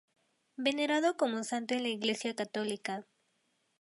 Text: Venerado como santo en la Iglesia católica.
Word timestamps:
Venerado 0.57 1.15
como 1.15 1.43
santo 1.43 1.75
en 1.75 1.83
la 1.83 1.89
Iglesia 1.89 2.33
católica. 2.35 3.05